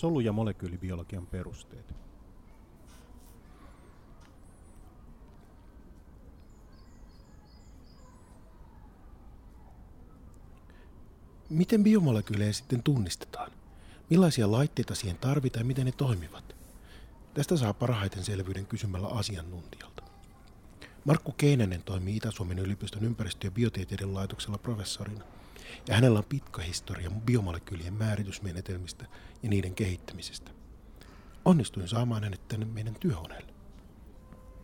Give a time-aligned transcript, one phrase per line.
[0.00, 1.94] solu- ja molekyylibiologian perusteet.
[11.50, 13.50] Miten biomolekyylejä sitten tunnistetaan?
[14.10, 16.56] Millaisia laitteita siihen tarvitaan ja miten ne toimivat?
[17.34, 20.02] Tästä saa parhaiten selvyyden kysymällä asiantuntijalta.
[21.04, 25.24] Markku Keinänen toimii Itä-Suomen yliopiston ympäristö- ja biotieteiden laitoksella professorina,
[25.88, 29.04] ja hänellä on pitkä historia biomolekyylien määritysmenetelmistä
[29.42, 30.50] ja niiden kehittämisestä.
[31.44, 33.52] Onnistuin saamaan hänet tänne meidän työhuoneelle.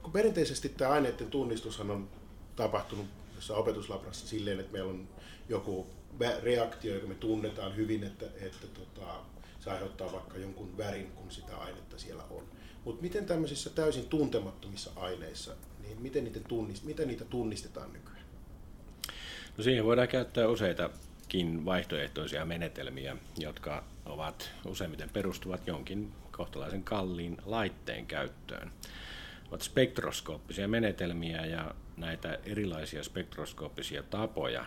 [0.03, 2.09] Kun perinteisesti tämä aineiden tunnistushan on
[2.57, 5.09] tapahtunut jossain opetuslabrassa silleen, että meillä on
[5.49, 5.87] joku
[6.43, 9.21] reaktio, joka me tunnetaan hyvin, että, että tota,
[9.61, 12.45] se aiheuttaa vaikka jonkun värin, kun sitä ainetta siellä on.
[12.85, 18.16] Mutta miten tämmöisissä täysin tuntemattomissa aineissa, niin miten niitä, tunnist, miten niitä tunnistetaan nykyään?
[19.57, 28.07] No siihen voidaan käyttää useitakin vaihtoehtoisia menetelmiä, jotka ovat useimmiten perustuvat jonkin kohtalaisen kalliin laitteen
[28.07, 28.71] käyttöön.
[29.49, 34.65] Ovat spektroskooppisia menetelmiä ja näitä erilaisia spektroskooppisia tapoja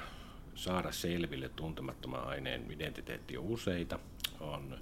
[0.55, 3.99] saada selville tuntemattoman aineen identiteetti on useita.
[4.39, 4.77] On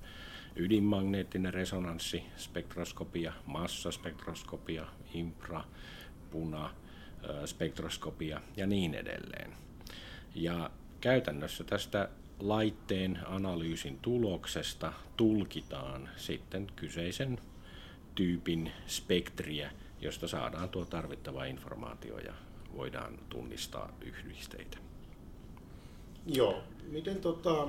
[0.55, 5.63] ydinmagneettinen resonanssi, spektroskopia, massaspektroskopia, infra,
[6.31, 6.73] puna,
[7.45, 9.66] spektroskopia ja niin edelleen.
[10.37, 10.71] Ja
[11.01, 17.39] käytännössä tästä laitteen analyysin tuloksesta tulkitaan sitten kyseisen
[18.15, 19.71] tyypin spektriä,
[20.01, 22.33] josta saadaan tuo tarvittava informaatio ja
[22.75, 24.77] voidaan tunnistaa yhdisteitä.
[26.25, 26.63] Joo.
[26.91, 27.67] Miten tota,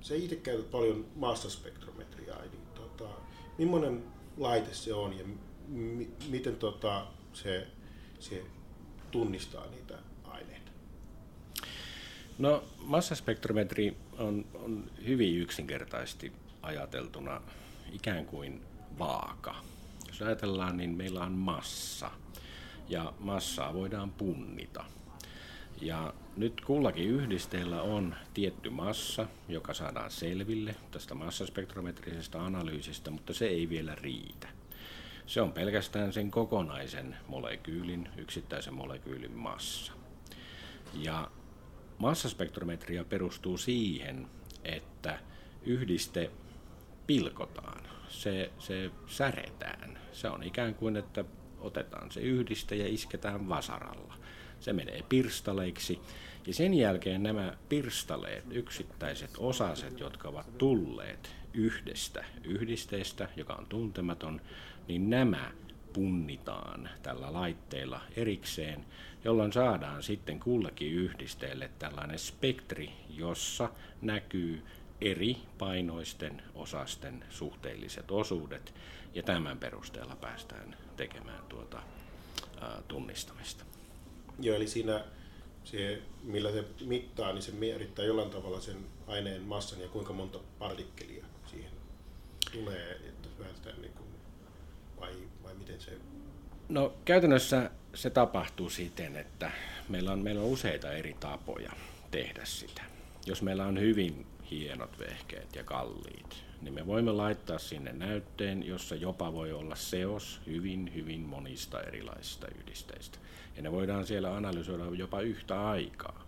[0.00, 3.08] se itse käytät paljon massaspektrometriaa, niin tota,
[3.58, 4.04] millainen
[4.36, 5.24] laite se on ja
[5.68, 7.66] mi- miten tota, se,
[8.18, 8.44] se
[9.10, 9.98] tunnistaa niitä?
[12.38, 17.40] No massaspektrometri on, on hyvin yksinkertaisesti ajateltuna
[17.92, 18.62] ikään kuin
[18.98, 19.56] vaaka.
[20.08, 22.10] Jos ajatellaan, niin meillä on massa
[22.88, 24.84] ja massaa voidaan punnita.
[25.80, 33.46] Ja nyt kullakin yhdisteellä on tietty massa, joka saadaan selville tästä massaspektrometrisestä analyysistä, mutta se
[33.46, 34.48] ei vielä riitä.
[35.26, 39.92] Se on pelkästään sen kokonaisen molekyylin, yksittäisen molekyylin massa.
[40.94, 41.30] Ja
[41.98, 44.26] massaspektrometria perustuu siihen,
[44.64, 45.18] että
[45.62, 46.30] yhdiste
[47.06, 49.98] pilkotaan, se, se säretään.
[50.12, 51.24] Se on ikään kuin, että
[51.60, 54.14] otetaan se yhdiste ja isketään vasaralla.
[54.60, 56.00] Se menee pirstaleiksi
[56.46, 64.40] ja sen jälkeen nämä pirstaleet, yksittäiset osaset, jotka ovat tulleet yhdestä yhdisteestä, joka on tuntematon,
[64.88, 65.52] niin nämä
[65.92, 68.84] punnitaan tällä laitteella erikseen,
[69.26, 73.70] jolloin saadaan sitten kullekin yhdisteelle tällainen spektri, jossa
[74.00, 74.62] näkyy
[75.00, 78.74] eri painoisten osasten suhteelliset osuudet,
[79.14, 81.82] ja tämän perusteella päästään tekemään tuota
[82.60, 83.64] ää, tunnistamista.
[84.40, 85.04] Joo, eli siinä
[85.64, 88.76] se, millä se mittaa, niin se määrittää jollain tavalla sen
[89.06, 91.70] aineen massan ja kuinka monta partikkelia siihen
[92.52, 94.08] tulee, että vältetään niin kuin,
[95.00, 95.12] vai,
[95.42, 95.90] vai miten se...
[96.68, 99.50] No käytännössä se tapahtuu siten, että
[99.88, 101.72] meillä on, meillä on useita eri tapoja
[102.10, 102.82] tehdä sitä.
[103.26, 108.94] Jos meillä on hyvin hienot vehkeet ja kalliit, niin me voimme laittaa sinne näytteen, jossa
[108.94, 113.18] jopa voi olla seos hyvin, hyvin monista erilaisista yhdisteistä.
[113.56, 116.26] Ja ne voidaan siellä analysoida jopa yhtä aikaa.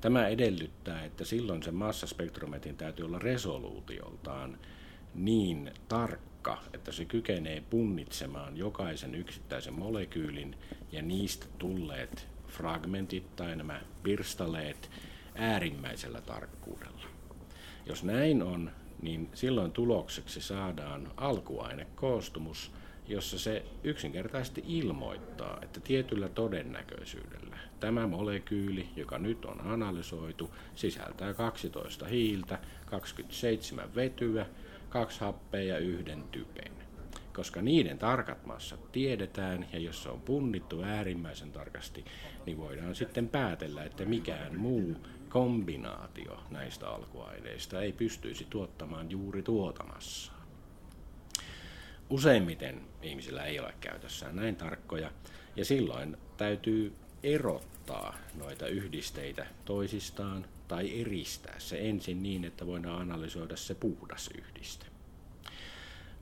[0.00, 4.58] Tämä edellyttää, että silloin se massaspektrometrin täytyy olla resoluutioltaan
[5.14, 6.29] niin tarkka,
[6.74, 10.56] että se kykenee punnitsemaan jokaisen yksittäisen molekyylin
[10.92, 14.90] ja niistä tulleet fragmentit tai nämä pirstaleet
[15.34, 17.06] äärimmäisellä tarkkuudella.
[17.86, 18.70] Jos näin on,
[19.02, 22.72] niin silloin tulokseksi saadaan alkuainekoostumus,
[23.08, 32.06] jossa se yksinkertaisesti ilmoittaa, että tietyllä todennäköisyydellä tämä molekyyli, joka nyt on analysoitu, sisältää 12
[32.06, 34.46] hiiltä, 27 vetyä,
[34.90, 36.72] kaksi happea ja yhden typen.
[37.32, 42.04] Koska niiden tarkat massat tiedetään ja jos se on punnittu äärimmäisen tarkasti,
[42.46, 44.96] niin voidaan sitten päätellä, että mikään muu
[45.28, 50.46] kombinaatio näistä alkuaineista ei pystyisi tuottamaan juuri tuota massaa.
[52.10, 55.10] Useimmiten ihmisillä ei ole käytössään näin tarkkoja,
[55.56, 63.56] ja silloin täytyy erottaa noita yhdisteitä toisistaan tai eristää se ensin niin, että voidaan analysoida
[63.56, 64.86] se puhdas yhdiste.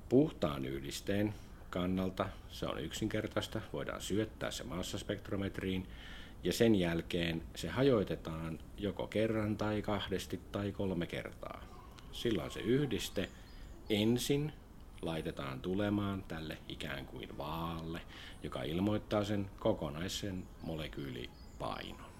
[0.08, 1.34] Puhtaan yhdisteen
[1.70, 5.86] kannalta se on yksinkertaista, voidaan syöttää se massaspektrometriin
[6.44, 11.60] ja sen jälkeen se hajoitetaan joko kerran tai kahdesti tai kolme kertaa.
[12.12, 13.28] Silloin se yhdiste
[13.90, 14.52] ensin
[15.02, 18.00] laitetaan tulemaan tälle ikään kuin vaalle,
[18.42, 22.10] joka ilmoittaa sen kokonaisen molekyylipainon.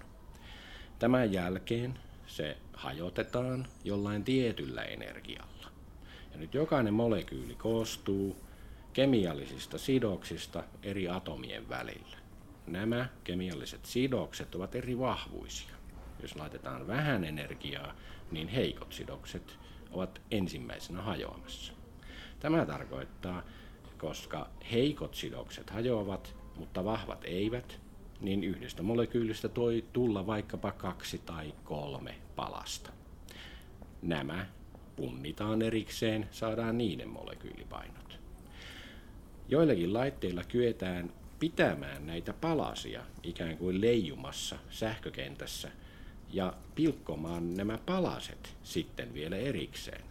[0.99, 1.99] Tämän jälkeen
[2.29, 5.67] se hajotetaan jollain tietyllä energialla.
[6.31, 8.35] Ja nyt jokainen molekyyli koostuu
[8.93, 12.17] kemiallisista sidoksista eri atomien välillä.
[12.67, 15.75] Nämä kemialliset sidokset ovat eri vahvuisia.
[16.21, 17.95] Jos laitetaan vähän energiaa,
[18.31, 19.57] niin heikot sidokset
[19.91, 21.73] ovat ensimmäisenä hajoamassa.
[22.39, 23.43] Tämä tarkoittaa,
[23.97, 27.79] koska heikot sidokset hajoavat, mutta vahvat eivät,
[28.21, 32.91] niin yhdestä molekyylistä toi tulla vaikkapa kaksi tai kolme palasta.
[34.01, 34.45] Nämä
[34.95, 38.19] punnitaan erikseen, saadaan niiden molekyylipainot.
[39.49, 45.71] Joillakin laitteilla kyetään pitämään näitä palasia ikään kuin leijumassa sähkökentässä
[46.33, 50.01] ja pilkkomaan nämä palaset sitten vielä erikseen.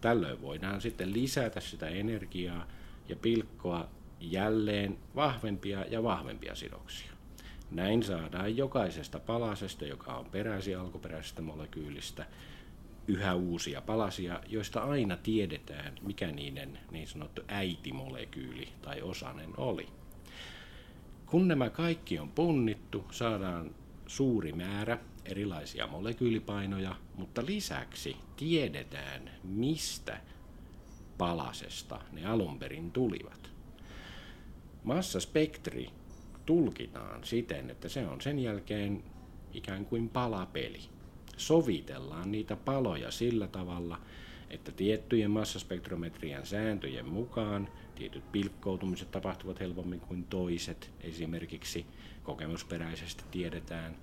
[0.00, 2.66] Tällöin voidaan sitten lisätä sitä energiaa
[3.08, 3.88] ja pilkkoa
[4.20, 7.17] jälleen vahvempia ja vahvempia sidoksia.
[7.70, 12.26] Näin saadaan jokaisesta palasesta, joka on peräisin alkuperäisestä molekyylistä,
[13.08, 19.88] yhä uusia palasia, joista aina tiedetään, mikä niiden niin sanottu äitimolekyyli tai osanen oli.
[21.26, 23.74] Kun nämä kaikki on punnittu, saadaan
[24.06, 30.20] suuri määrä erilaisia molekyylipainoja, mutta lisäksi tiedetään, mistä
[31.18, 33.50] palasesta ne alun perin tulivat.
[34.84, 35.90] Massaspektri
[36.48, 39.02] tulkitaan siten, että se on sen jälkeen
[39.54, 40.80] ikään kuin palapeli.
[41.36, 44.00] Sovitellaan niitä paloja sillä tavalla,
[44.50, 51.86] että tiettyjen massaspektrometrian sääntöjen mukaan tietyt pilkkoutumiset tapahtuvat helpommin kuin toiset, esimerkiksi
[52.22, 53.96] kokemusperäisesti tiedetään,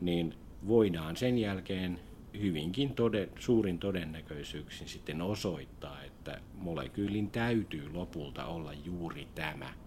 [0.00, 0.34] niin
[0.66, 2.00] voidaan sen jälkeen
[2.40, 9.83] hyvinkin tode, suurin todennäköisyyksin sitten osoittaa, että molekyylin täytyy lopulta olla juuri tämä,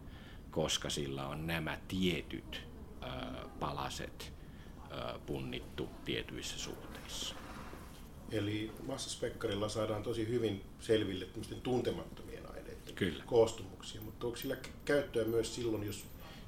[0.52, 2.62] koska sillä on nämä tietyt
[3.60, 4.34] palaset
[5.26, 7.36] punnittu tietyissä suhteissa.
[8.32, 11.28] Eli massaspekkarilla saadaan tosi hyvin selville
[11.64, 13.24] tuntemattomien aineiden Kyllä.
[13.26, 16.06] koostumuksia, mutta onko sillä käyttöä myös silloin, jos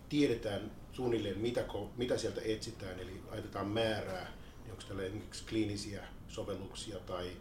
[0.10, 1.66] tiedetään suunnilleen mitä,
[1.98, 4.31] mitä sieltä etsitään, eli laitetaan määrää,
[4.63, 7.31] niin onko tällä esimerkiksi kliinisiä sovelluksia tai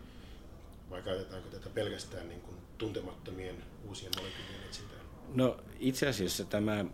[0.90, 5.07] vai käytetäänkö tätä pelkästään niin kuin tuntemattomien uusien molekyylien etsintään?
[5.34, 6.84] No itse asiassa tämä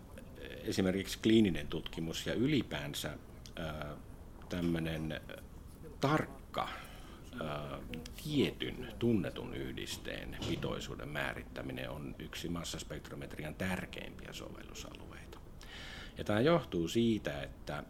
[0.63, 3.17] esimerkiksi kliininen tutkimus ja ylipäänsä
[4.49, 5.21] tämmöinen
[6.01, 6.69] tarkka
[8.23, 15.39] tietyn tunnetun yhdisteen pitoisuuden määrittäminen on yksi massaspektrometrian tärkeimpiä sovellusalueita.
[16.17, 17.83] Ja tämä johtuu siitä, että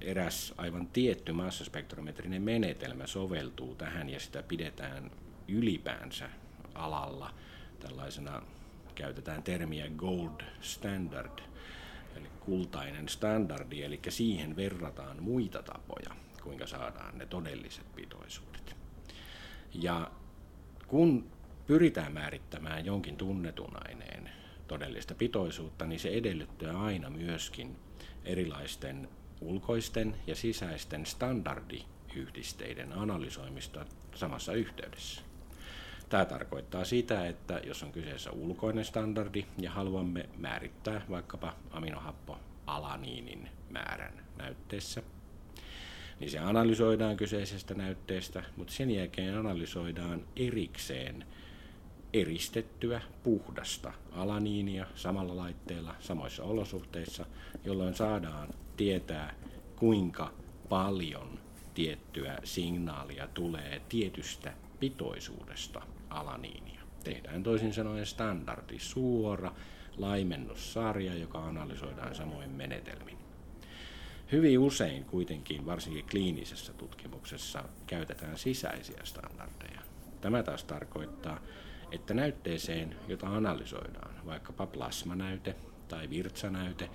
[0.00, 5.10] eräs aivan tietty massaspektrometrinen menetelmä soveltuu tähän ja sitä pidetään
[5.48, 6.30] ylipäänsä
[6.74, 7.34] alalla
[7.80, 8.42] tällaisena,
[8.94, 11.38] käytetään termiä gold standard,
[12.16, 18.76] eli kultainen standardi, eli siihen verrataan muita tapoja, kuinka saadaan ne todelliset pitoisuudet.
[19.74, 20.10] Ja
[20.86, 21.30] kun
[21.66, 24.30] pyritään määrittämään jonkin tunnetun aineen
[24.68, 27.76] todellista pitoisuutta, niin se edellyttää aina myöskin
[28.24, 29.08] erilaisten
[29.40, 35.22] ulkoisten ja sisäisten standardiyhdisteiden analysoimista samassa yhteydessä.
[36.14, 43.48] Tämä tarkoittaa sitä, että jos on kyseessä ulkoinen standardi ja haluamme määrittää vaikkapa aminohappo alaniinin
[43.70, 45.02] määrän näytteessä,
[46.20, 51.24] niin se analysoidaan kyseisestä näytteestä, mutta sen jälkeen analysoidaan erikseen
[52.12, 57.26] eristettyä puhdasta alaniinia samalla laitteella samoissa olosuhteissa,
[57.64, 59.34] jolloin saadaan tietää,
[59.76, 60.32] kuinka
[60.68, 61.38] paljon
[61.74, 66.80] tiettyä signaalia tulee tietystä pitoisuudesta alaniinia.
[67.04, 69.52] Tehdään toisin sanoen standardi suora
[69.96, 73.18] laimennussarja, joka analysoidaan samoin menetelmin.
[74.32, 79.80] Hyvin usein kuitenkin, varsinkin kliinisessä tutkimuksessa, käytetään sisäisiä standardeja.
[80.20, 81.40] Tämä taas tarkoittaa,
[81.92, 85.56] että näytteeseen, jota analysoidaan, vaikkapa plasmanäyte
[85.88, 86.90] tai virtsanäyte,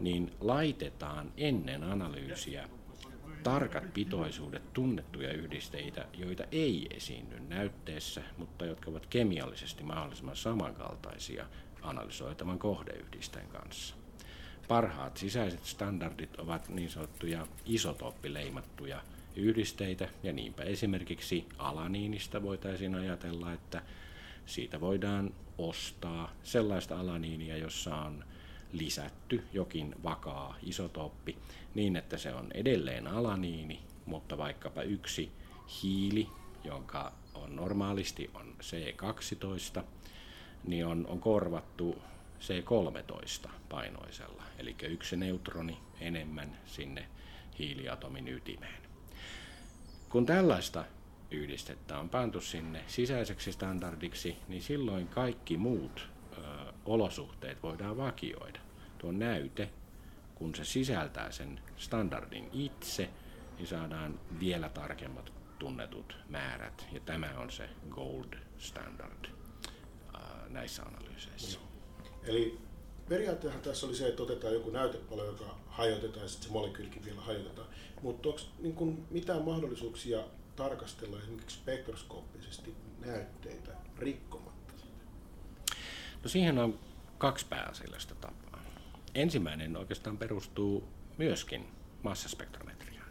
[0.00, 2.68] niin laitetaan ennen analyysiä
[3.42, 11.46] tarkat pitoisuudet tunnettuja yhdisteitä, joita ei esiinny näytteessä, mutta jotka ovat kemiallisesti mahdollisimman samankaltaisia
[11.82, 13.94] analysoitavan kohdeyhdisteen kanssa.
[14.68, 19.02] Parhaat sisäiset standardit ovat niin sanottuja isotooppileimattuja
[19.36, 23.82] yhdisteitä, ja niinpä esimerkiksi alaniinista voitaisiin ajatella, että
[24.46, 28.24] siitä voidaan ostaa sellaista alaniinia, jossa on
[28.72, 31.38] lisätty jokin vakaa isotooppi
[31.74, 35.32] niin, että se on edelleen alaniini, mutta vaikkapa yksi
[35.82, 36.28] hiili
[36.64, 39.82] jonka on normaalisti on C12,
[40.64, 42.02] niin on, on korvattu
[42.40, 47.06] C13 painoisella, eli yksi neutroni enemmän sinne
[47.58, 48.82] hiiliatomin ytimeen.
[50.08, 50.84] Kun tällaista
[51.30, 56.08] yhdistettä on pantu sinne sisäiseksi standardiksi, niin silloin kaikki muut
[56.38, 58.60] ö, olosuhteet voidaan vakioida.
[58.98, 59.70] Tuo näyte,
[60.34, 63.10] kun se sisältää sen standardin itse,
[63.58, 66.86] niin saadaan vielä tarkemmat tunnetut määrät.
[66.92, 69.30] Ja tämä on se gold standard
[70.48, 71.58] näissä analyyseissä.
[72.24, 72.58] Eli
[73.08, 77.20] periaatteessa tässä oli se, että otetaan joku näytepalo, joka hajotetaan ja sitten se molekyylikin vielä
[77.20, 77.68] hajotetaan.
[78.02, 80.24] Mutta onko niin kun mitään mahdollisuuksia
[80.56, 82.74] tarkastella esimerkiksi spektroskooppisesti
[83.06, 84.59] näytteitä rikkomatta?
[86.22, 86.78] No siihen on
[87.18, 88.62] kaksi pääasiallista tapaa.
[89.14, 91.66] Ensimmäinen oikeastaan perustuu myöskin
[92.02, 93.10] massaspektrometriaan.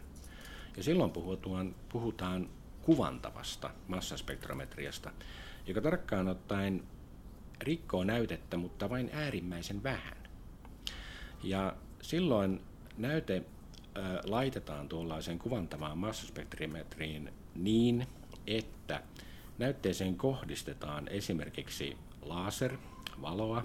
[0.76, 2.48] Ja silloin puhutaan, puhutaan
[2.82, 5.10] kuvantavasta massaspektrometriasta,
[5.66, 6.82] joka tarkkaan ottaen
[7.60, 10.16] rikkoo näytettä, mutta vain äärimmäisen vähän.
[11.42, 12.60] Ja silloin
[12.98, 13.42] näyte
[14.24, 18.06] laitetaan tuollaiseen kuvantavaan massaspektrometriin niin,
[18.46, 19.02] että
[19.58, 22.76] näytteeseen kohdistetaan esimerkiksi laser,
[23.22, 23.64] valoa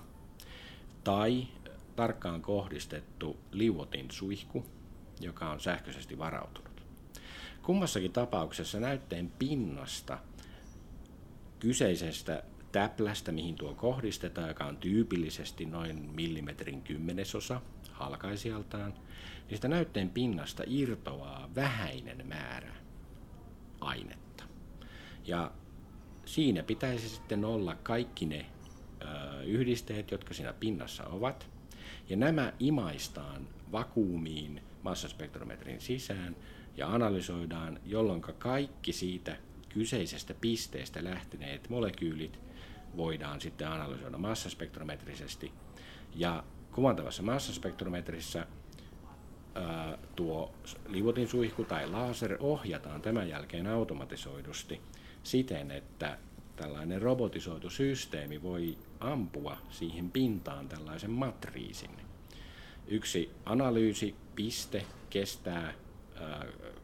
[1.03, 1.47] tai
[1.95, 4.65] tarkkaan kohdistettu liuotin suihku,
[5.21, 6.83] joka on sähköisesti varautunut.
[7.63, 10.17] Kummassakin tapauksessa näytteen pinnasta
[11.59, 18.93] kyseisestä täplästä, mihin tuo kohdistetaan, joka on tyypillisesti noin millimetrin kymmenesosa halkaisijaltaan,
[19.47, 22.75] niin sitä näytteen pinnasta irtoaa vähäinen määrä
[23.81, 24.43] ainetta.
[25.25, 25.51] Ja
[26.25, 28.45] siinä pitäisi sitten olla kaikki ne
[29.45, 31.47] yhdisteet, jotka siinä pinnassa ovat,
[32.09, 36.35] ja nämä imaistaan vakuumiin massaspektrometrin sisään
[36.77, 39.37] ja analysoidaan, jolloin kaikki siitä
[39.69, 42.39] kyseisestä pisteestä lähteneet molekyylit
[42.97, 45.51] voidaan sitten analysoida massaspektrometrisesti.
[46.15, 48.47] Ja kuvantavassa massaspektrometrissä
[50.15, 50.53] tuo
[50.87, 54.81] liuotin suihku tai laser ohjataan tämän jälkeen automatisoidusti
[55.23, 56.17] siten, että
[56.55, 61.89] tällainen robotisoitu systeemi voi ampua siihen pintaan tällaisen matriisin.
[62.87, 65.73] Yksi analyysipiste kestää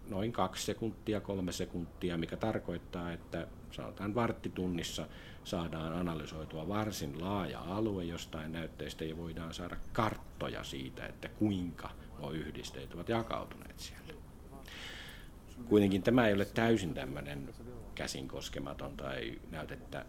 [0.10, 5.08] noin kaksi sekuntia, kolme sekuntia, mikä tarkoittaa, että sanotaan varttitunnissa
[5.44, 12.32] saadaan analysoitua varsin laaja alue jostain näytteistä ja voidaan saada karttoja siitä, että kuinka nuo
[12.32, 14.14] yhdisteet ovat jakautuneet siellä.
[15.70, 17.50] Kuitenkin tämä ei ole täysin tämmöinen
[17.96, 20.06] käsin koskematon tai näytettä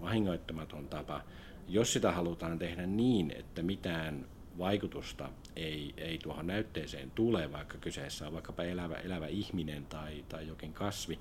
[0.00, 1.22] vahingoittamaton tapa.
[1.68, 4.26] Jos sitä halutaan tehdä niin, että mitään
[4.58, 10.46] vaikutusta ei, ei tuohon näytteeseen tule, vaikka kyseessä on vaikkapa elävä, elävä ihminen tai, tai
[10.46, 11.18] jokin kasvi,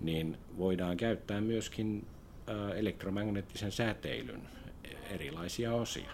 [0.00, 2.06] niin voidaan käyttää myöskin
[2.76, 4.42] elektromagneettisen säteilyn
[5.10, 6.10] erilaisia osia.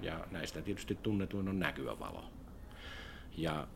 [0.00, 2.24] Ja näistä tietysti tunnetuin on näkyvä valo.
[3.36, 3.68] Ja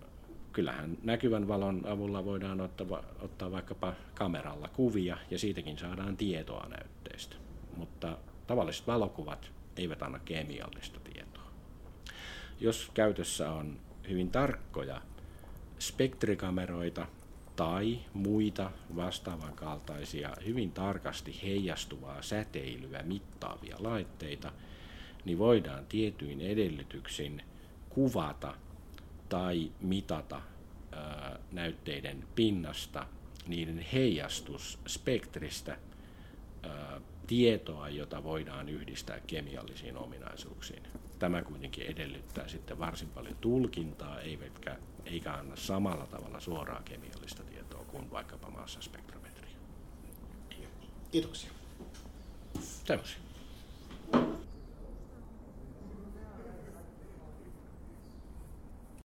[0.52, 7.37] kyllähän näkyvän valon avulla voidaan ottaa, ottaa vaikkapa kameralla kuvia ja siitäkin saadaan tietoa näytteestä.
[7.76, 11.50] Mutta tavalliset valokuvat eivät anna kemiallista tietoa.
[12.61, 13.76] Jos käytössä on
[14.09, 15.02] hyvin tarkkoja
[15.78, 17.07] spektrikameroita
[17.57, 24.52] tai muita vastaavan kaltaisia hyvin tarkasti heijastuvaa säteilyä mittaavia laitteita,
[25.25, 27.42] niin voidaan tietyin edellytyksin
[27.88, 28.54] kuvata
[29.31, 30.43] tai mitata
[31.53, 33.07] näytteiden pinnasta
[33.47, 35.79] niiden heijastusspektristä
[37.27, 40.83] tietoa, jota voidaan yhdistää kemiallisiin ominaisuuksiin.
[41.19, 47.85] Tämä kuitenkin edellyttää sitten varsin paljon tulkintaa, eikä, eikä anna samalla tavalla suoraa kemiallista tietoa
[47.85, 49.57] kuin vaikkapa massaspektrometria.
[51.11, 51.51] Kiitoksia.
[52.87, 53.30] Tämmöisiä.